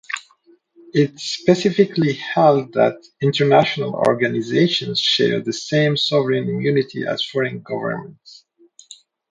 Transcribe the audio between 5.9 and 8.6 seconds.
sovereign immunity as foreign governments.